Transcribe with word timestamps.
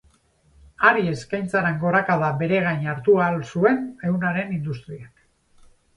Hari 0.87 1.03
eskaintzaren 1.09 1.77
gorakada 1.83 2.29
bere 2.41 2.61
gain 2.69 2.89
hartu 2.95 3.19
ahal 3.27 3.37
zuen 3.53 3.79
ehunaren 4.11 4.55
industriak. 4.57 5.27